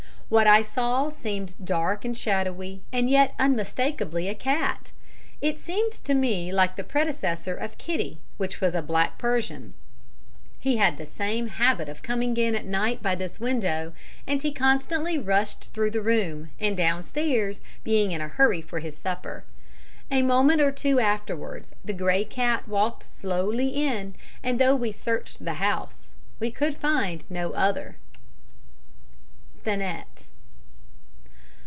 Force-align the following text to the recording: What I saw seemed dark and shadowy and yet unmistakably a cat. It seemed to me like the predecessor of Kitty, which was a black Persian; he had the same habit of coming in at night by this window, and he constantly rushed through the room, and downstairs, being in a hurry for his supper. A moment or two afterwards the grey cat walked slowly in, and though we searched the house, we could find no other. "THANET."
What 0.31 0.47
I 0.47 0.61
saw 0.61 1.09
seemed 1.09 1.55
dark 1.61 2.05
and 2.05 2.15
shadowy 2.15 2.81
and 2.93 3.09
yet 3.09 3.35
unmistakably 3.37 4.29
a 4.29 4.33
cat. 4.33 4.93
It 5.41 5.59
seemed 5.59 5.91
to 5.91 6.13
me 6.13 6.53
like 6.53 6.77
the 6.77 6.85
predecessor 6.85 7.53
of 7.53 7.77
Kitty, 7.77 8.21
which 8.37 8.61
was 8.61 8.73
a 8.73 8.81
black 8.81 9.17
Persian; 9.17 9.73
he 10.57 10.77
had 10.77 10.97
the 10.97 11.05
same 11.05 11.47
habit 11.47 11.89
of 11.89 12.01
coming 12.01 12.37
in 12.37 12.55
at 12.55 12.63
night 12.63 13.03
by 13.03 13.13
this 13.13 13.41
window, 13.41 13.91
and 14.25 14.41
he 14.41 14.53
constantly 14.53 15.17
rushed 15.19 15.73
through 15.73 15.91
the 15.91 15.99
room, 16.01 16.49
and 16.61 16.77
downstairs, 16.77 17.61
being 17.83 18.13
in 18.13 18.21
a 18.21 18.29
hurry 18.29 18.61
for 18.61 18.79
his 18.79 18.95
supper. 18.95 19.43
A 20.09 20.21
moment 20.21 20.61
or 20.61 20.71
two 20.71 21.01
afterwards 21.01 21.73
the 21.83 21.91
grey 21.91 22.23
cat 22.23 22.69
walked 22.69 23.03
slowly 23.03 23.67
in, 23.71 24.15
and 24.41 24.59
though 24.59 24.77
we 24.77 24.93
searched 24.93 25.43
the 25.43 25.55
house, 25.55 26.13
we 26.39 26.51
could 26.51 26.77
find 26.77 27.29
no 27.29 27.51
other. 27.51 27.97
"THANET." 29.63 30.25